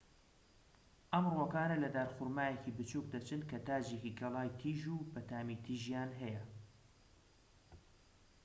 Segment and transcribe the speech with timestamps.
[1.13, 6.43] ئەم ڕووەکانە لە دارخورمایەکی بچووک دەچن کە تاجێکی گەڵای تیژ و بەتامی تیژیان هەیە